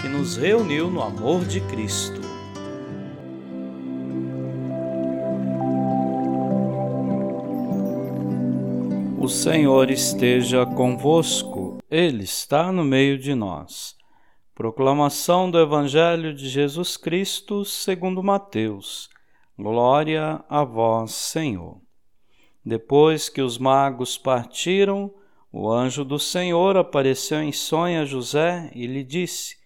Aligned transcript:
que 0.00 0.08
nos 0.08 0.36
reuniu 0.36 0.90
no 0.90 1.02
amor 1.02 1.44
de 1.44 1.60
Cristo. 1.62 2.20
O 9.18 9.28
Senhor 9.28 9.90
esteja 9.90 10.64
convosco, 10.64 11.78
Ele 11.90 12.24
está 12.24 12.70
no 12.70 12.84
meio 12.84 13.18
de 13.18 13.34
nós. 13.34 13.96
Proclamação 14.54 15.50
do 15.50 15.58
Evangelho 15.58 16.32
de 16.32 16.48
Jesus 16.48 16.96
Cristo 16.96 17.64
segundo 17.64 18.22
Mateus. 18.22 19.08
Glória 19.58 20.44
a 20.48 20.62
vós, 20.62 21.12
Senhor. 21.12 21.80
Depois 22.64 23.28
que 23.28 23.40
os 23.40 23.58
magos 23.58 24.16
partiram, 24.16 25.12
o 25.52 25.72
anjo 25.72 26.04
do 26.04 26.18
Senhor 26.18 26.76
apareceu 26.76 27.40
em 27.42 27.52
sonho 27.52 28.02
a 28.02 28.04
José 28.04 28.70
e 28.74 28.86
lhe 28.86 29.02
disse: 29.02 29.56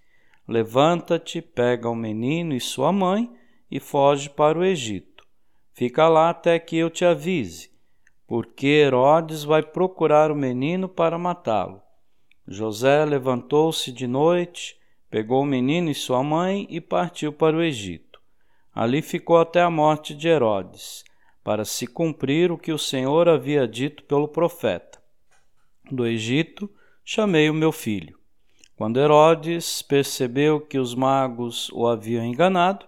Levanta-te, 0.50 1.40
pega 1.40 1.88
o 1.88 1.94
menino 1.94 2.52
e 2.56 2.58
sua 2.58 2.90
mãe 2.90 3.30
e 3.70 3.78
foge 3.78 4.28
para 4.28 4.58
o 4.58 4.64
Egito. 4.64 5.24
Fica 5.72 6.08
lá 6.08 6.28
até 6.28 6.58
que 6.58 6.76
eu 6.76 6.90
te 6.90 7.04
avise, 7.04 7.70
porque 8.26 8.66
Herodes 8.66 9.44
vai 9.44 9.62
procurar 9.62 10.32
o 10.32 10.34
menino 10.34 10.88
para 10.88 11.16
matá-lo. 11.16 11.80
José 12.48 13.04
levantou-se 13.04 13.92
de 13.92 14.08
noite, 14.08 14.76
pegou 15.08 15.42
o 15.42 15.46
menino 15.46 15.88
e 15.88 15.94
sua 15.94 16.20
mãe 16.20 16.66
e 16.68 16.80
partiu 16.80 17.32
para 17.32 17.56
o 17.56 17.62
Egito. 17.62 18.20
Ali 18.74 19.02
ficou 19.02 19.38
até 19.38 19.62
a 19.62 19.70
morte 19.70 20.16
de 20.16 20.26
Herodes, 20.26 21.04
para 21.44 21.64
se 21.64 21.86
cumprir 21.86 22.50
o 22.50 22.58
que 22.58 22.72
o 22.72 22.78
Senhor 22.78 23.28
havia 23.28 23.68
dito 23.68 24.02
pelo 24.02 24.26
profeta. 24.26 25.00
Do 25.92 26.04
Egito 26.04 26.68
chamei 27.04 27.48
o 27.48 27.54
meu 27.54 27.70
filho. 27.70 28.19
Quando 28.80 28.98
Herodes 28.98 29.82
percebeu 29.82 30.58
que 30.58 30.78
os 30.78 30.94
magos 30.94 31.68
o 31.68 31.86
haviam 31.86 32.24
enganado, 32.24 32.86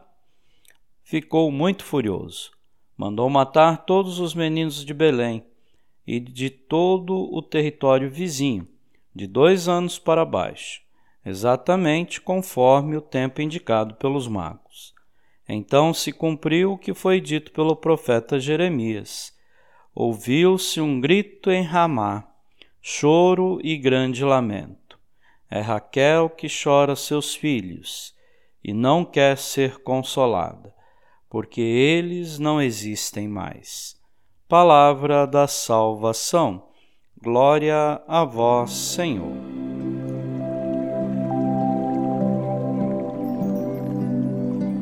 ficou 1.02 1.52
muito 1.52 1.84
furioso. 1.84 2.50
Mandou 2.96 3.28
matar 3.28 3.84
todos 3.84 4.18
os 4.18 4.34
meninos 4.34 4.86
de 4.86 4.94
Belém 4.94 5.44
e 6.06 6.18
de 6.18 6.48
todo 6.48 7.14
o 7.30 7.42
território 7.42 8.10
vizinho, 8.10 8.66
de 9.14 9.26
dois 9.26 9.68
anos 9.68 9.98
para 9.98 10.24
baixo, 10.24 10.80
exatamente 11.26 12.22
conforme 12.22 12.96
o 12.96 13.02
tempo 13.02 13.42
indicado 13.42 13.94
pelos 13.96 14.26
magos. 14.26 14.94
Então 15.46 15.92
se 15.92 16.10
cumpriu 16.10 16.72
o 16.72 16.78
que 16.78 16.94
foi 16.94 17.20
dito 17.20 17.52
pelo 17.52 17.76
profeta 17.76 18.40
Jeremias. 18.40 19.36
Ouviu-se 19.94 20.80
um 20.80 20.98
grito 20.98 21.50
em 21.50 21.62
Ramá, 21.62 22.26
choro 22.80 23.60
e 23.62 23.76
grande 23.76 24.24
lamento. 24.24 24.81
É 25.54 25.60
Raquel 25.60 26.30
que 26.30 26.46
chora 26.48 26.96
seus 26.96 27.34
filhos 27.34 28.14
e 28.64 28.72
não 28.72 29.04
quer 29.04 29.36
ser 29.36 29.82
consolada, 29.82 30.74
porque 31.28 31.60
eles 31.60 32.38
não 32.38 32.58
existem 32.58 33.28
mais. 33.28 33.94
Palavra 34.48 35.26
da 35.26 35.46
salvação. 35.46 36.70
Glória 37.22 38.02
a 38.08 38.24
vós, 38.24 38.70
Senhor. 38.70 39.36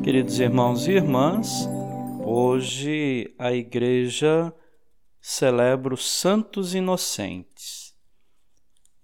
Queridos 0.05 0.39
irmãos 0.39 0.87
e 0.87 0.91
irmãs, 0.91 1.67
hoje 2.23 3.35
a 3.37 3.51
Igreja 3.51 4.53
celebra 5.19 5.93
os 5.93 6.09
Santos 6.09 6.73
Inocentes. 6.73 7.80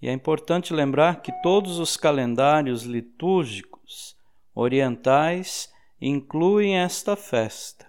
E 0.02 0.08
é 0.08 0.14
importante 0.14 0.74
lembrar 0.74 1.22
que 1.22 1.32
todos 1.42 1.80
os 1.80 1.98
calendários 1.98 2.84
litúrgicos 2.84 4.16
orientais 4.54 5.74
incluem 6.00 6.78
esta 6.78 7.16
festa. 7.16 7.88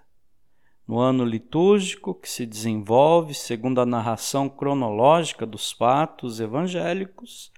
No 0.87 0.97
ano 0.97 1.23
litúrgico, 1.23 2.15
que 2.15 2.27
se 2.27 2.47
desenvolve 2.47 3.35
segundo 3.35 3.79
a 3.79 3.85
narração 3.85 4.49
cronológica 4.49 5.45
dos 5.45 5.71
fatos 5.71 6.39
evangélicos, 6.39 7.51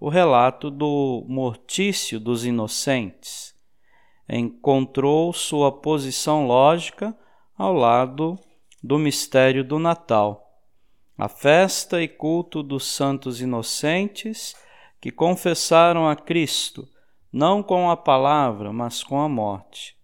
o 0.00 0.08
relato 0.08 0.70
do 0.70 1.26
mortício 1.28 2.18
dos 2.18 2.46
inocentes 2.46 3.54
encontrou 4.26 5.30
sua 5.34 5.70
posição 5.70 6.46
lógica 6.46 7.14
ao 7.58 7.74
lado 7.74 8.38
do 8.82 8.98
mistério 8.98 9.62
do 9.62 9.78
Natal 9.78 10.49
a 11.20 11.28
festa 11.28 12.02
e 12.02 12.08
culto 12.08 12.62
dos 12.62 12.86
santos 12.86 13.42
inocentes 13.42 14.56
que 14.98 15.10
confessaram 15.10 16.08
a 16.08 16.16
Cristo, 16.16 16.88
não 17.30 17.62
com 17.62 17.90
a 17.90 17.96
palavra, 17.96 18.72
mas 18.72 19.04
com 19.04 19.20
a 19.20 19.28
morte. 19.28 19.98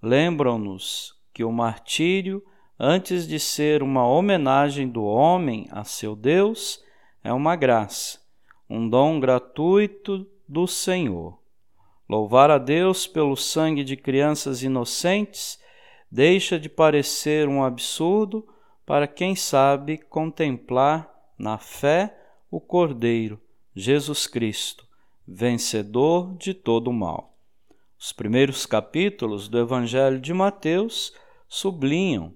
Lembram-nos 0.00 1.12
que 1.34 1.42
o 1.42 1.50
martírio, 1.50 2.40
antes 2.78 3.26
de 3.26 3.40
ser 3.40 3.82
uma 3.82 4.06
homenagem 4.06 4.88
do 4.88 5.02
homem 5.02 5.66
a 5.72 5.82
seu 5.82 6.14
Deus, 6.14 6.80
é 7.24 7.32
uma 7.32 7.56
graça, 7.56 8.20
um 8.70 8.88
dom 8.88 9.18
gratuito 9.18 10.24
do 10.48 10.68
Senhor. 10.68 11.36
Louvar 12.08 12.48
a 12.48 12.58
Deus 12.58 13.08
pelo 13.08 13.36
sangue 13.36 13.82
de 13.82 13.96
crianças 13.96 14.62
inocentes 14.62 15.58
deixa 16.08 16.60
de 16.60 16.68
parecer 16.68 17.48
um 17.48 17.64
absurdo 17.64 18.46
para 18.88 19.06
quem 19.06 19.36
sabe 19.36 19.98
contemplar 19.98 21.14
na 21.38 21.58
fé 21.58 22.18
o 22.50 22.58
Cordeiro, 22.58 23.38
Jesus 23.76 24.26
Cristo, 24.26 24.88
vencedor 25.26 26.34
de 26.38 26.54
todo 26.54 26.88
o 26.88 26.92
mal. 26.92 27.36
Os 27.98 28.14
primeiros 28.14 28.64
capítulos 28.64 29.46
do 29.46 29.58
Evangelho 29.58 30.18
de 30.18 30.32
Mateus 30.32 31.12
sublinham 31.46 32.34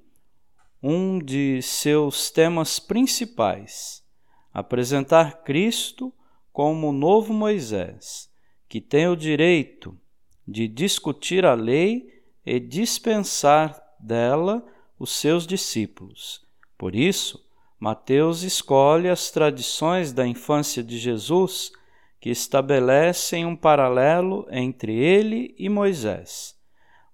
um 0.83 1.19
de 1.19 1.63
seus 1.63 2.31
temas 2.31 2.79
principais: 2.79 4.05
apresentar 4.53 5.45
Cristo 5.45 6.13
como 6.53 6.91
o 6.91 6.93
novo 6.93 7.33
Moisés, 7.33 8.31
que 8.69 8.79
tem 8.79 9.09
o 9.09 9.17
direito 9.17 9.99
de 10.47 10.69
discutir 10.69 11.47
a 11.47 11.55
lei 11.55 12.23
e 12.45 12.61
dispensar 12.61 13.83
dela 13.99 14.63
os 15.03 15.11
seus 15.11 15.49
discípulos. 15.49 16.47
Por 16.79 16.95
isso, 16.95 17.45
Mateus 17.77 18.45
escolhe 18.45 19.09
as 19.09 19.33
tradições 19.33 20.13
da 20.13 20.25
infância 20.25 20.81
de 20.81 20.97
Jesus 20.97 21.73
que 22.21 22.31
estabelecem 22.31 23.45
um 23.45 23.57
paralelo 23.57 24.47
entre 24.49 24.95
ele 24.95 25.57
e 25.59 25.69
Moisés. 25.69 26.57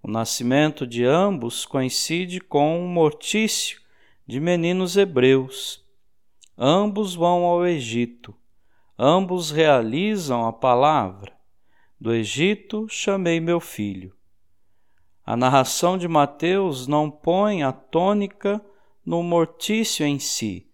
O 0.03 0.11
nascimento 0.11 0.87
de 0.87 1.03
ambos 1.03 1.65
coincide 1.65 2.43
com 2.43 2.79
um 2.79 2.87
mortício 2.87 3.81
de 4.27 4.39
meninos 4.39 4.99
hebreus. 4.99 5.83
Ambos 6.59 7.15
vão 7.15 7.45
ao 7.45 7.67
Egito. 7.67 8.35
Ambos 8.99 9.51
realizam 9.51 10.47
a 10.47 10.53
palavra. 10.53 11.33
Do 11.99 12.13
Egito 12.13 12.87
chamei 12.87 13.41
meu 13.41 13.61
filho. 13.61 14.18
A 15.29 15.37
narração 15.37 15.99
de 15.99 16.09
Mateus 16.09 16.87
não 16.87 17.11
põe 17.11 17.63
a 17.63 17.71
tônica 17.71 18.63
no 19.05 19.23
mortício 19.23 20.07
em 20.07 20.19
si, 20.19 20.67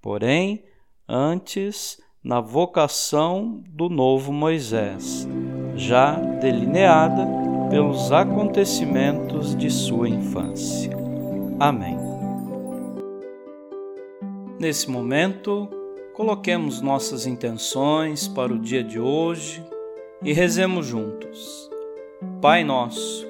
porém, 0.00 0.64
antes 1.06 2.00
na 2.24 2.40
vocação 2.40 3.62
do 3.68 3.90
novo 3.90 4.32
Moisés, 4.32 5.28
já 5.76 6.14
delineada 6.14 7.26
pelos 7.68 8.10
acontecimentos 8.10 9.54
de 9.54 9.70
sua 9.70 10.08
infância. 10.08 10.96
Amém. 11.58 11.98
Nesse 14.58 14.90
momento, 14.90 15.68
coloquemos 16.14 16.80
nossas 16.80 17.26
intenções 17.26 18.26
para 18.26 18.50
o 18.50 18.58
dia 18.58 18.82
de 18.82 18.98
hoje 18.98 19.62
e 20.22 20.32
rezemos 20.32 20.86
juntos. 20.86 21.68
Pai 22.40 22.64
nosso, 22.64 23.29